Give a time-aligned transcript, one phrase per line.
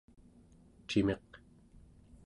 [0.87, 1.29] cimiq